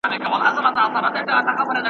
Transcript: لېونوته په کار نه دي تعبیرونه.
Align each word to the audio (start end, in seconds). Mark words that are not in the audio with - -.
لېونوته 0.09 0.61
په 0.65 0.71
کار 0.77 0.89
نه 1.05 1.09
دي 1.13 1.21
تعبیرونه. 1.27 1.79